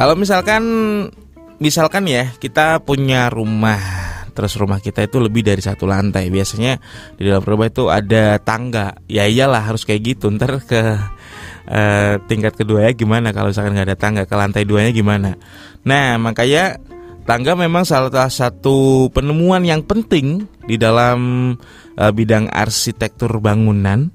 Kalau 0.00 0.16
misalkan 0.16 0.64
misalkan 1.60 2.08
ya 2.08 2.32
kita 2.40 2.80
punya 2.80 3.28
rumah 3.28 3.76
terus 4.32 4.56
rumah 4.56 4.80
kita 4.80 5.04
itu 5.04 5.20
lebih 5.20 5.44
dari 5.44 5.60
satu 5.60 5.84
lantai. 5.84 6.32
Biasanya 6.32 6.80
di 7.20 7.28
dalam 7.28 7.44
rumah 7.44 7.68
itu 7.68 7.92
ada 7.92 8.40
tangga. 8.40 8.96
Ya 9.12 9.28
iyalah 9.28 9.60
harus 9.60 9.84
kayak 9.84 10.16
gitu. 10.16 10.32
Ntar 10.32 10.64
ke 10.64 10.80
uh, 11.68 12.16
tingkat 12.24 12.56
kedua 12.56 12.88
ya 12.88 12.96
gimana? 12.96 13.36
Kalau 13.36 13.52
misalkan 13.52 13.76
nggak 13.76 13.88
ada 13.92 13.98
tangga 14.00 14.22
ke 14.24 14.32
lantai 14.40 14.64
duanya 14.64 14.88
gimana? 14.96 15.36
Nah 15.84 16.16
makanya 16.16 16.80
tangga 17.28 17.52
memang 17.52 17.84
salah 17.84 18.32
satu 18.32 19.12
penemuan 19.12 19.68
yang 19.68 19.84
penting 19.84 20.48
di 20.64 20.80
dalam 20.80 21.52
uh, 22.00 22.12
bidang 22.16 22.48
arsitektur 22.48 23.36
bangunan 23.36 24.08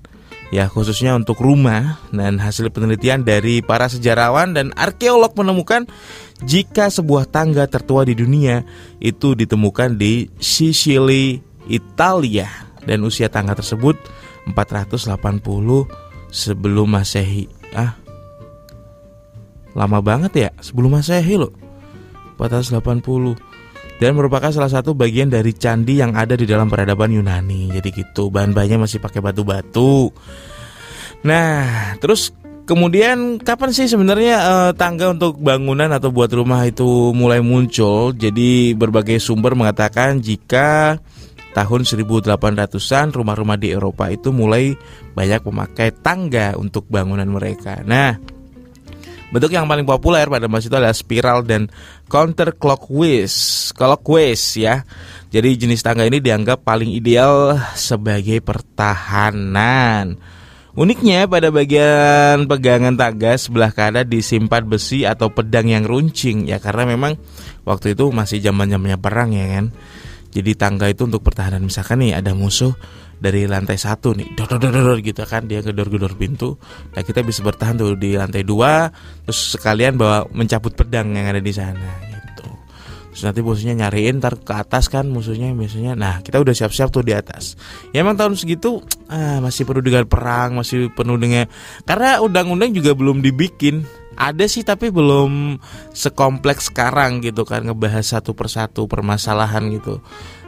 ya 0.54 0.70
khususnya 0.70 1.18
untuk 1.18 1.42
rumah 1.42 1.98
dan 2.14 2.38
hasil 2.38 2.70
penelitian 2.70 3.26
dari 3.26 3.66
para 3.66 3.90
sejarawan 3.90 4.54
dan 4.54 4.70
arkeolog 4.78 5.34
menemukan 5.34 5.90
jika 6.44 6.92
sebuah 6.92 7.32
tangga 7.32 7.66
tertua 7.66 8.04
di 8.04 8.14
dunia 8.14 8.62
itu 9.00 9.34
ditemukan 9.34 9.96
di 9.96 10.28
Sicily, 10.38 11.40
Italia 11.72 12.50
dan 12.84 13.02
usia 13.08 13.32
tangga 13.32 13.56
tersebut 13.58 13.98
480 14.52 15.16
sebelum 16.30 16.88
Masehi. 16.92 17.50
Ah. 17.74 17.98
Lama 19.74 20.00
banget 20.00 20.32
ya 20.36 20.50
sebelum 20.62 21.00
Masehi 21.00 21.36
loh. 21.40 21.52
480 22.36 23.40
dan 23.96 24.12
merupakan 24.16 24.52
salah 24.52 24.68
satu 24.68 24.92
bagian 24.92 25.32
dari 25.32 25.56
candi 25.56 26.04
yang 26.04 26.16
ada 26.16 26.36
di 26.36 26.44
dalam 26.44 26.68
peradaban 26.68 27.16
Yunani. 27.16 27.72
Jadi 27.72 27.90
gitu, 27.96 28.28
bahan-bahannya 28.28 28.84
masih 28.84 29.00
pakai 29.00 29.24
batu-batu. 29.24 30.12
Nah, 31.24 31.96
terus 32.04 32.36
kemudian 32.68 33.40
kapan 33.40 33.72
sih 33.72 33.88
sebenarnya 33.88 34.36
uh, 34.44 34.72
tangga 34.76 35.16
untuk 35.16 35.40
bangunan 35.40 35.88
atau 35.96 36.12
buat 36.12 36.30
rumah 36.30 36.68
itu 36.68 37.16
mulai 37.16 37.40
muncul? 37.40 38.12
Jadi 38.12 38.76
berbagai 38.76 39.18
sumber 39.24 39.56
mengatakan 39.56 40.20
jika 40.20 41.00
tahun 41.56 41.88
1800-an 41.88 43.16
rumah-rumah 43.16 43.56
di 43.56 43.72
Eropa 43.72 44.12
itu 44.12 44.36
mulai 44.36 44.76
banyak 45.16 45.40
memakai 45.48 45.96
tangga 46.04 46.60
untuk 46.60 46.84
bangunan 46.92 47.32
mereka. 47.32 47.80
Nah, 47.88 48.35
Bentuk 49.36 49.52
yang 49.52 49.68
paling 49.68 49.84
populer 49.84 50.32
pada 50.32 50.48
masa 50.48 50.72
itu 50.72 50.80
adalah 50.80 50.96
spiral 50.96 51.44
dan 51.44 51.68
counterclockwise, 52.08 53.76
clockwise 53.76 54.56
ya. 54.56 54.88
Jadi 55.28 55.60
jenis 55.60 55.84
tangga 55.84 56.08
ini 56.08 56.24
dianggap 56.24 56.64
paling 56.64 56.88
ideal 56.96 57.60
sebagai 57.76 58.40
pertahanan. 58.40 60.16
Uniknya 60.72 61.28
pada 61.28 61.52
bagian 61.52 62.48
pegangan 62.48 62.96
tangga 62.96 63.36
sebelah 63.36 63.76
kanan 63.76 64.08
disimpan 64.08 64.64
besi 64.64 65.04
atau 65.04 65.28
pedang 65.28 65.68
yang 65.68 65.84
runcing 65.84 66.48
ya 66.48 66.64
karena 66.64 66.88
memang 66.88 67.20
waktu 67.68 67.92
itu 67.92 68.16
masih 68.16 68.40
zaman-zamannya 68.40 69.00
perang 69.04 69.36
ya 69.36 69.52
kan. 69.52 69.76
Jadi 70.36 70.52
tangga 70.60 70.92
itu 70.92 71.08
untuk 71.08 71.24
pertahanan. 71.24 71.64
Misalkan 71.64 72.04
nih 72.04 72.20
ada 72.20 72.36
musuh 72.36 72.76
dari 73.16 73.48
lantai 73.48 73.80
satu 73.80 74.12
nih 74.12 74.36
dor 74.36 74.60
dor 74.60 74.76
dor 74.76 75.00
gitu 75.00 75.24
kan. 75.24 75.48
Dia 75.48 75.64
gedor-gedor 75.64 76.20
pintu. 76.20 76.60
Nah 76.92 77.02
kita 77.08 77.24
bisa 77.24 77.40
bertahan 77.40 77.80
tuh 77.80 77.96
di 77.96 78.20
lantai 78.20 78.44
dua 78.44 78.92
terus 79.24 79.56
sekalian 79.56 79.96
bawa 79.96 80.28
mencabut 80.36 80.76
pedang 80.76 81.16
yang 81.16 81.32
ada 81.32 81.40
di 81.40 81.56
sana 81.56 81.92
gitu. 82.12 82.52
Terus 83.16 83.24
nanti 83.24 83.40
musuhnya 83.40 83.88
nyariin 83.88 84.20
ntar 84.20 84.36
ke 84.44 84.52
atas 84.52 84.92
kan 84.92 85.08
musuhnya 85.08 85.56
biasanya. 85.56 85.96
Nah 85.96 86.20
kita 86.20 86.44
udah 86.44 86.52
siap-siap 86.52 86.92
tuh 86.92 87.08
di 87.08 87.16
atas. 87.16 87.56
Ya 87.96 88.04
emang 88.04 88.20
tahun 88.20 88.36
segitu 88.36 88.84
ah, 89.08 89.40
masih 89.40 89.64
perlu 89.64 89.80
dengan 89.80 90.04
perang 90.04 90.60
masih 90.60 90.92
penuh 90.92 91.16
dengan 91.16 91.48
karena 91.88 92.20
undang-undang 92.20 92.76
juga 92.76 92.92
belum 92.92 93.24
dibikin 93.24 93.88
ada 94.16 94.46
sih 94.48 94.64
tapi 94.64 94.92
belum 94.92 95.60
sekompleks 95.92 96.72
sekarang 96.72 97.24
gitu 97.24 97.44
kan 97.44 97.68
ngebahas 97.68 98.20
satu 98.20 98.36
persatu 98.36 98.88
permasalahan 98.88 99.68
gitu. 99.76 100.00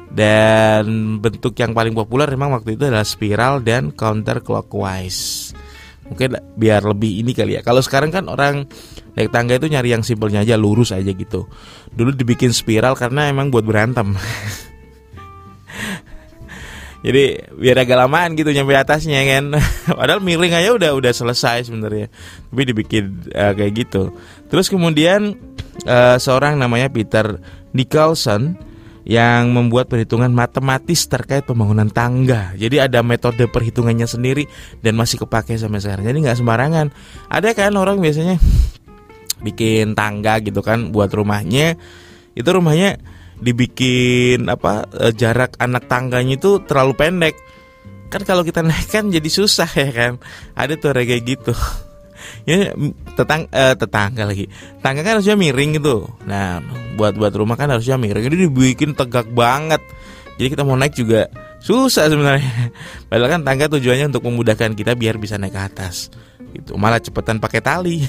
Dan 0.07 1.19
bentuk 1.19 1.51
yang 1.59 1.75
paling 1.75 1.91
populer 1.91 2.31
memang 2.31 2.55
waktu 2.55 2.79
itu 2.79 2.87
adalah 2.87 3.03
spiral 3.03 3.59
dan 3.59 3.91
counter 3.91 4.39
clockwise 4.39 5.51
mungkin 6.07 6.39
biar 6.55 6.87
lebih 6.87 7.21
ini 7.21 7.35
kali 7.35 7.59
ya. 7.59 7.61
Kalau 7.61 7.83
sekarang 7.83 8.09
kan 8.09 8.31
orang 8.31 8.63
naik 9.13 9.29
tangga 9.29 9.59
itu 9.59 9.67
nyari 9.67 9.91
yang 9.91 10.03
simpelnya 10.03 10.41
aja 10.43 10.55
lurus 10.55 10.95
aja 10.95 11.11
gitu. 11.11 11.45
Dulu 11.91 12.15
dibikin 12.15 12.55
spiral 12.55 12.95
karena 12.95 13.27
emang 13.27 13.51
buat 13.51 13.67
berantem 13.67 14.15
jadi 17.07 17.47
biar 17.55 17.87
agak 17.87 17.95
lamaan 17.95 18.35
gitu 18.35 18.51
nyampe 18.51 18.75
atasnya 18.75 19.23
kan 19.23 19.55
padahal 19.99 20.19
miring 20.19 20.51
aja 20.51 20.75
udah 20.75 20.91
udah 20.91 21.11
selesai 21.15 21.71
sebenarnya 21.71 22.11
tapi 22.51 22.61
dibikin 22.67 23.31
uh, 23.31 23.55
kayak 23.55 23.87
gitu 23.87 24.11
terus 24.51 24.67
kemudian 24.67 25.39
uh, 25.87 26.19
seorang 26.19 26.59
namanya 26.59 26.91
Peter 26.91 27.39
Nicholson 27.71 28.59
yang 29.07 29.55
membuat 29.55 29.87
perhitungan 29.87 30.27
matematis 30.27 31.07
terkait 31.07 31.47
pembangunan 31.47 31.87
tangga. 31.87 32.51
Jadi 32.59 32.75
ada 32.83 32.99
metode 32.99 33.47
perhitungannya 33.47 34.03
sendiri 34.03 34.43
dan 34.83 34.99
masih 34.99 35.23
kepake 35.23 35.55
sampai 35.55 35.79
sekarang. 35.79 36.11
Jadi 36.11 36.27
nggak 36.27 36.43
sembarangan. 36.43 36.91
Ada 37.31 37.55
kan 37.55 37.71
orang 37.79 38.03
biasanya 38.03 38.35
bikin 39.47 39.95
tangga 39.95 40.43
gitu 40.43 40.59
kan 40.59 40.91
buat 40.91 41.07
rumahnya. 41.07 41.79
Itu 42.35 42.51
rumahnya 42.51 42.99
dibikin 43.37 44.49
apa 44.49 44.89
e, 44.89 45.13
jarak 45.13 45.57
anak 45.61 45.85
tangganya 45.85 46.37
itu 46.37 46.61
terlalu 46.65 46.93
pendek. 46.97 47.35
Kan 48.07 48.23
kalau 48.23 48.41
kita 48.41 48.63
naik 48.63 48.87
kan 48.87 49.11
jadi 49.11 49.29
susah 49.29 49.67
ya 49.67 49.89
kan. 49.91 50.13
Ada 50.55 50.79
tuh 50.79 50.93
kayak 50.93 51.23
gitu. 51.25 51.53
Ya 52.43 52.75
tetang 53.15 53.47
eh, 53.53 53.75
tetangga 53.77 54.27
lagi. 54.27 54.51
Tangga 54.79 55.05
kan 55.05 55.19
harusnya 55.19 55.37
miring 55.37 55.79
gitu. 55.79 56.07
Nah 56.25 56.59
buat 56.97 57.15
buat 57.15 57.31
rumah 57.31 57.55
kan 57.55 57.71
harusnya 57.71 57.95
miring. 57.95 58.27
Ini 58.27 58.49
dibikin 58.49 58.97
tegak 58.97 59.31
banget. 59.31 59.79
Jadi 60.35 60.47
kita 60.51 60.63
mau 60.65 60.75
naik 60.75 60.97
juga 60.97 61.29
susah 61.61 62.09
sebenarnya. 62.09 62.73
Padahal 63.11 63.39
kan 63.39 63.41
tangga 63.45 63.65
tujuannya 63.69 64.11
untuk 64.11 64.27
memudahkan 64.27 64.75
kita 64.75 64.97
biar 64.97 65.21
bisa 65.21 65.37
naik 65.39 65.55
ke 65.55 65.61
atas. 65.61 66.09
Itu 66.51 66.75
malah 66.75 66.99
cepetan 66.99 67.37
pakai 67.37 67.61
tali. 67.61 68.01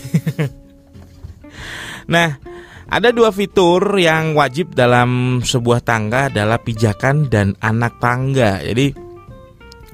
Nah 2.08 2.40
ada 2.88 3.12
dua 3.12 3.28
fitur 3.30 4.00
yang 4.00 4.32
wajib 4.32 4.72
dalam 4.72 5.40
sebuah 5.44 5.84
tangga 5.84 6.32
adalah 6.32 6.56
pijakan 6.60 7.28
dan 7.28 7.52
anak 7.60 8.00
tangga 8.00 8.64
jadi 8.64 9.08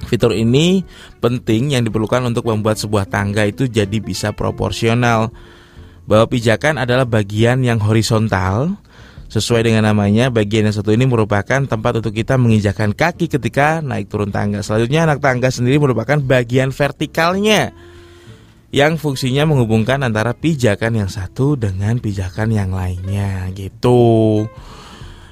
Fitur 0.05 0.37
ini 0.37 0.85
penting 1.19 1.75
yang 1.75 1.83
diperlukan 1.83 2.21
untuk 2.29 2.47
membuat 2.47 2.77
sebuah 2.77 3.09
tangga 3.09 3.49
itu 3.49 3.67
jadi 3.67 3.99
bisa 3.99 4.37
proporsional. 4.37 5.33
Bahwa 6.05 6.29
pijakan 6.29 6.77
adalah 6.77 7.09
bagian 7.09 7.65
yang 7.65 7.81
horizontal. 7.81 8.77
Sesuai 9.25 9.67
dengan 9.67 9.89
namanya, 9.89 10.29
bagian 10.29 10.69
yang 10.69 10.77
satu 10.77 10.93
ini 10.93 11.09
merupakan 11.09 11.65
tempat 11.65 11.99
untuk 11.99 12.13
kita 12.13 12.37
menginjakan 12.37 12.93
kaki 12.93 13.27
ketika 13.27 13.81
naik 13.81 14.13
turun 14.13 14.29
tangga. 14.29 14.61
Selanjutnya, 14.61 15.09
anak 15.09 15.25
tangga 15.25 15.49
sendiri 15.49 15.81
merupakan 15.81 16.21
bagian 16.21 16.71
vertikalnya 16.71 17.73
yang 18.75 18.99
fungsinya 18.99 19.47
menghubungkan 19.47 20.03
antara 20.03 20.35
pijakan 20.35 20.99
yang 20.99 21.07
satu 21.07 21.55
dengan 21.55 22.03
pijakan 22.03 22.51
yang 22.51 22.75
lainnya 22.75 23.47
gitu. 23.55 24.43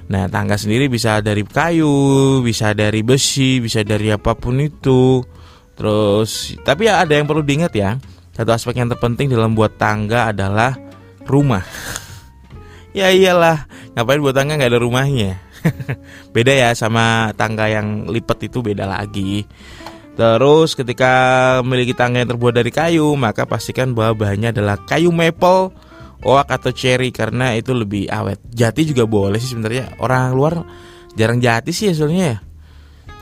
Nah, 0.06 0.30
tangga 0.30 0.54
sendiri 0.54 0.86
bisa 0.86 1.18
dari 1.18 1.42
kayu, 1.42 2.38
bisa 2.46 2.70
dari 2.70 3.02
besi, 3.02 3.58
bisa 3.58 3.82
dari 3.82 4.14
apa 4.14 4.38
pun 4.38 4.62
itu. 4.62 5.26
Terus, 5.74 6.54
tapi 6.62 6.86
ya 6.86 7.02
ada 7.02 7.18
yang 7.18 7.26
perlu 7.26 7.42
diingat 7.42 7.74
ya. 7.74 7.98
Satu 8.30 8.54
aspek 8.54 8.78
yang 8.78 8.86
terpenting 8.86 9.26
dalam 9.26 9.58
buat 9.58 9.74
tangga 9.74 10.30
adalah 10.30 10.78
rumah. 11.26 11.66
ya 12.98 13.10
iyalah, 13.10 13.66
ngapain 13.98 14.22
buat 14.22 14.38
tangga 14.38 14.54
nggak 14.54 14.70
ada 14.70 14.78
rumahnya? 14.78 15.42
beda 16.34 16.54
ya 16.54 16.70
sama 16.78 17.34
tangga 17.34 17.66
yang 17.66 18.06
lipat 18.06 18.46
itu 18.46 18.62
beda 18.62 18.86
lagi. 18.86 19.50
Terus 20.12 20.76
ketika 20.76 21.12
memiliki 21.64 21.96
tangga 21.96 22.20
yang 22.20 22.28
terbuat 22.28 22.52
dari 22.52 22.68
kayu, 22.68 23.16
maka 23.16 23.48
pastikan 23.48 23.96
bahwa 23.96 24.28
bahannya 24.28 24.52
adalah 24.52 24.76
kayu 24.84 25.08
maple 25.08 25.72
oak 26.22 26.48
atau 26.52 26.70
cherry 26.70 27.10
karena 27.10 27.56
itu 27.56 27.74
lebih 27.74 28.06
awet. 28.12 28.38
Jati 28.52 28.86
juga 28.86 29.08
boleh 29.08 29.40
sih 29.40 29.56
sebenarnya. 29.56 29.98
Orang 29.98 30.36
luar 30.36 30.62
jarang 31.18 31.42
jati 31.42 31.74
sih 31.74 31.90
hasilnya 31.90 32.24
ya. 32.24 32.38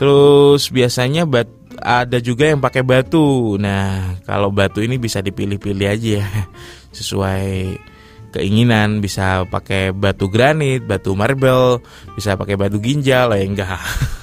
Terus 0.01 0.69
biasanya 0.73 1.29
bat, 1.29 1.49
ada 1.81 2.19
juga 2.21 2.49
yang 2.49 2.61
pakai 2.61 2.83
batu. 2.85 3.57
Nah, 3.57 4.21
kalau 4.27 4.51
batu 4.51 4.83
ini 4.85 4.97
bisa 4.99 5.23
dipilih-pilih 5.25 5.87
aja 5.89 6.11
ya. 6.21 6.29
Sesuai 6.99 7.77
keinginan 8.35 8.99
bisa 9.03 9.47
pakai 9.47 9.91
batu 9.95 10.31
granit, 10.31 10.87
batu 10.87 11.15
marble, 11.15 11.83
bisa 12.15 12.35
pakai 12.35 12.59
batu 12.59 12.79
ginjal, 12.83 13.33
ya 13.35 13.45
enggak. 13.45 13.81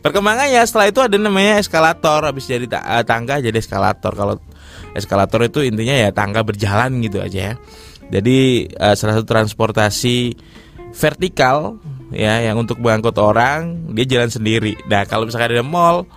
Perkembangannya 0.00 0.64
setelah 0.64 0.88
itu 0.88 1.00
ada 1.04 1.16
namanya 1.20 1.60
eskalator, 1.60 2.24
habis 2.24 2.48
jadi 2.48 2.64
tangga 3.04 3.36
jadi 3.44 3.56
eskalator. 3.60 4.16
Kalau 4.16 4.40
eskalator 4.96 5.44
itu 5.44 5.60
intinya 5.60 5.92
ya 5.92 6.08
tangga 6.10 6.40
berjalan 6.40 7.04
gitu 7.04 7.20
aja 7.20 7.52
ya. 7.52 7.54
Jadi 8.10 8.66
uh, 8.74 8.96
salah 8.96 9.20
satu 9.20 9.26
transportasi 9.28 10.34
vertikal 10.90 11.78
ya 12.10 12.42
yang 12.42 12.58
untuk 12.58 12.82
mengangkut 12.82 13.14
orang 13.22 13.92
dia 13.94 14.18
jalan 14.18 14.30
sendiri. 14.32 14.74
Nah 14.90 15.06
kalau 15.06 15.28
misalkan 15.28 15.54
ada 15.54 15.62
mall 15.62 16.08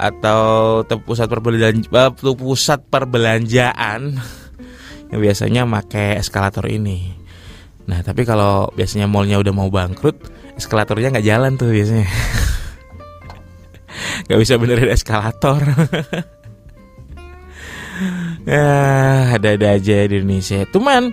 atau 0.00 0.82
pusat 1.04 1.30
perbelanjaan, 1.30 1.86
pusat 2.18 2.80
perbelanjaan 2.90 4.18
yang 5.14 5.20
biasanya 5.20 5.62
pakai 5.68 6.18
eskalator 6.18 6.66
ini. 6.66 7.14
Nah 7.86 8.02
tapi 8.02 8.26
kalau 8.26 8.72
biasanya 8.74 9.06
mallnya 9.06 9.38
udah 9.38 9.52
mau 9.54 9.70
bangkrut, 9.70 10.16
eskalatornya 10.58 11.14
nggak 11.14 11.28
jalan 11.28 11.54
tuh 11.54 11.70
biasanya. 11.70 12.10
Gak 14.28 14.40
bisa 14.40 14.58
benerin 14.60 14.90
eskalator. 14.90 15.60
ya 18.44 18.66
ada-ada 19.36 19.76
aja 19.76 19.96
di 20.08 20.14
Indonesia. 20.20 20.66
Cuman 20.68 21.12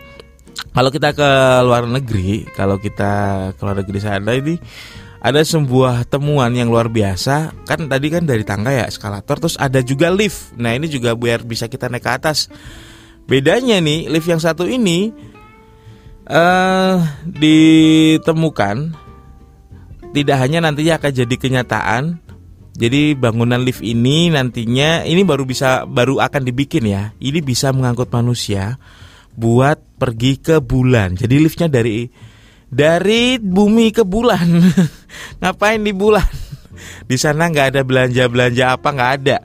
kalau 0.74 0.90
kita 0.94 1.14
ke 1.14 1.30
luar 1.66 1.86
negeri, 1.86 2.46
kalau 2.54 2.78
kita 2.78 3.12
ke 3.58 3.62
luar 3.62 3.78
negeri 3.82 4.00
sana 4.02 4.32
ini 4.34 4.56
ada 5.18 5.42
sebuah 5.42 6.06
temuan 6.06 6.54
yang 6.54 6.70
luar 6.70 6.88
biasa. 6.90 7.66
Kan 7.66 7.90
tadi 7.90 8.08
kan 8.14 8.24
dari 8.24 8.46
tangga 8.46 8.72
ya 8.74 8.86
eskalator, 8.86 9.42
terus 9.42 9.58
ada 9.58 9.82
juga 9.82 10.14
lift. 10.14 10.54
Nah 10.56 10.78
ini 10.78 10.86
juga 10.86 11.18
biar 11.18 11.44
bisa 11.44 11.66
kita 11.66 11.90
naik 11.90 12.06
ke 12.06 12.12
atas. 12.14 12.48
Bedanya 13.28 13.82
nih 13.82 14.08
lift 14.08 14.30
yang 14.30 14.40
satu 14.40 14.64
ini 14.64 15.12
uh, 16.32 17.04
ditemukan 17.28 18.96
tidak 20.16 20.38
hanya 20.40 20.64
nantinya 20.64 21.02
akan 21.02 21.12
jadi 21.12 21.36
kenyataan. 21.36 22.04
Jadi 22.78 23.18
bangunan 23.18 23.58
lift 23.66 23.82
ini 23.82 24.30
nantinya 24.30 25.02
ini 25.02 25.26
baru 25.26 25.50
bisa 25.50 25.90
baru 25.90 26.22
akan 26.22 26.46
dibikin 26.46 26.86
ya. 26.86 27.10
Ini 27.18 27.42
bisa 27.42 27.74
mengangkut 27.74 28.14
manusia 28.14 28.78
buat 29.34 29.82
pergi 29.98 30.38
ke 30.38 30.56
bulan. 30.62 31.18
Jadi 31.18 31.42
liftnya 31.42 31.66
dari 31.74 32.06
dari 32.70 33.42
bumi 33.42 33.90
ke 33.90 34.06
bulan. 34.06 34.62
Ngapain 35.42 35.82
di 35.82 35.90
bulan? 35.90 36.30
Di 37.10 37.18
sana 37.18 37.50
nggak 37.50 37.74
ada 37.74 37.82
belanja-belanja 37.82 38.78
apa 38.78 38.90
nggak 38.94 39.12
ada. 39.26 39.38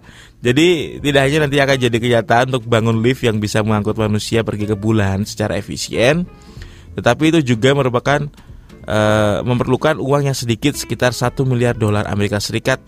Jadi 0.43 0.99
tidak 1.01 1.23
hanya 1.25 1.39
nanti 1.47 1.57
akan 1.57 1.77
jadi 1.79 1.97
kenyataan 1.97 2.45
untuk 2.53 2.69
bangun 2.69 3.01
lift 3.01 3.25
yang 3.25 3.41
bisa 3.41 3.65
mengangkut 3.65 3.97
manusia 3.97 4.45
pergi 4.45 4.69
ke 4.69 4.77
bulan 4.77 5.23
secara 5.23 5.55
efisien, 5.55 6.27
tetapi 6.99 7.31
itu 7.31 7.55
juga 7.55 7.71
merupakan 7.79 8.27
uh, 8.91 9.39
memerlukan 9.47 10.03
uang 10.03 10.27
yang 10.27 10.35
sedikit 10.35 10.75
sekitar 10.75 11.15
1 11.15 11.39
miliar 11.47 11.79
dolar 11.79 12.11
Amerika 12.11 12.43
Serikat 12.43 12.83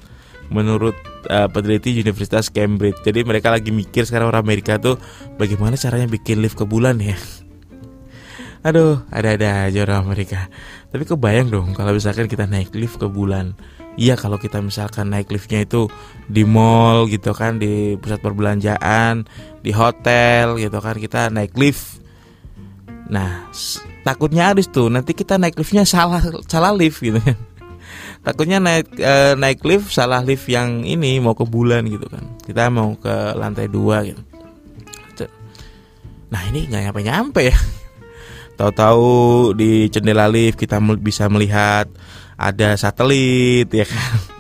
menurut 0.53 0.97
uh, 1.31 1.49
peneliti 1.49 1.95
Universitas 1.95 2.53
Cambridge. 2.53 3.01
Jadi 3.05 3.25
mereka 3.25 3.53
lagi 3.53 3.73
mikir 3.73 4.05
sekarang 4.05 4.33
orang 4.33 4.45
Amerika 4.45 4.77
tuh 4.77 5.01
bagaimana 5.41 5.79
caranya 5.79 6.09
bikin 6.09 6.41
lift 6.45 6.59
ke 6.59 6.65
bulan 6.69 7.01
ya. 7.01 7.17
Aduh, 8.69 9.05
ada-ada 9.13 9.69
aja 9.69 9.85
orang 9.85 10.09
Amerika. 10.09 10.49
Tapi 10.89 11.05
kebayang 11.05 11.53
dong 11.53 11.77
kalau 11.77 11.93
misalkan 11.93 12.29
kita 12.31 12.49
naik 12.49 12.73
lift 12.73 12.97
ke 12.97 13.09
bulan. 13.09 13.53
Iya 13.95 14.19
kalau 14.19 14.43
kita 14.43 14.59
misalkan 14.59 15.15
naik 15.15 15.31
liftnya 15.31 15.63
itu 15.63 15.87
di 16.27 16.43
mall 16.43 17.07
gitu 17.07 17.31
kan, 17.31 17.63
di 17.63 17.95
pusat 17.95 18.19
perbelanjaan, 18.19 19.23
di 19.63 19.71
hotel 19.71 20.59
gitu 20.59 20.83
kan, 20.83 20.99
kita 20.99 21.31
naik 21.31 21.55
lift. 21.55 22.03
Nah, 23.07 23.47
takutnya 24.03 24.51
harus 24.51 24.67
tuh 24.67 24.91
nanti 24.91 25.15
kita 25.15 25.39
naik 25.39 25.55
liftnya 25.55 25.87
salah 25.87 26.19
salah 26.51 26.75
lift 26.75 26.99
gitu 26.99 27.23
kan. 27.23 27.39
Takutnya 28.25 28.57
naik 28.57 28.97
e, 28.97 29.37
naik 29.37 29.61
lift 29.69 29.93
salah 29.93 30.25
lift 30.25 30.49
yang 30.49 30.83
ini 30.83 31.21
mau 31.21 31.37
ke 31.37 31.45
bulan 31.45 31.85
gitu 31.85 32.09
kan. 32.09 32.25
Kita 32.41 32.73
mau 32.73 32.97
ke 32.97 33.37
lantai 33.37 33.69
dua 33.69 34.01
gitu. 34.09 34.25
Nah 36.35 36.43
ini 36.51 36.67
nggak 36.67 36.91
nyampe-nyampe 36.91 37.41
ya. 37.47 37.55
Tahu-tahu 38.59 39.07
di 39.55 39.87
jendela 39.87 40.27
lift 40.27 40.59
kita 40.59 40.83
bisa 40.99 41.31
melihat 41.31 41.87
ada 42.35 42.75
satelit 42.75 43.71
ya 43.71 43.87
kan. 43.87 44.19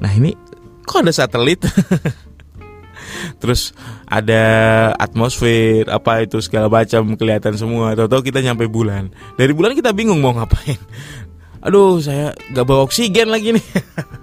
Nah 0.00 0.16
ini 0.16 0.32
kok 0.88 1.04
ada 1.04 1.12
satelit? 1.12 1.60
Terus 3.40 3.76
ada 4.08 4.42
atmosfer 4.96 5.84
apa 5.92 6.24
itu 6.24 6.40
segala 6.40 6.72
macam 6.72 7.20
kelihatan 7.20 7.52
semua. 7.52 7.92
Tahu-tahu 7.92 8.32
kita 8.32 8.40
nyampe 8.40 8.64
bulan. 8.64 9.12
Dari 9.36 9.52
bulan 9.52 9.76
kita 9.76 9.92
bingung 9.92 10.24
mau 10.24 10.32
ngapain. 10.32 10.80
Aduh 11.60 12.00
saya 12.00 12.32
gak 12.56 12.64
bawa 12.64 12.88
oksigen 12.88 13.28
lagi 13.28 13.56
nih. 13.56 13.64